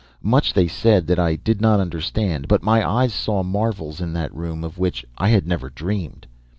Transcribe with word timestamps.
Much 0.23 0.51
they 0.51 0.67
said 0.67 1.05
that 1.05 1.19
I 1.19 1.35
did 1.35 1.61
not 1.61 1.79
understand 1.79 2.47
but 2.47 2.63
my 2.63 2.83
eyes 2.83 3.13
saw 3.13 3.43
marvels 3.43 4.01
in 4.01 4.13
that 4.13 4.33
room 4.35 4.63
of 4.63 4.79
which 4.79 5.05
I 5.19 5.29
had 5.29 5.45
never 5.45 5.69
dreamed. 5.69 6.25